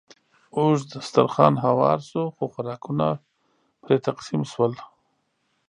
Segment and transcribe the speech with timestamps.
[0.57, 3.07] اوږد دسترخوان هوار شو، څو خوراکونه
[3.81, 4.73] پرې تقسیم شول.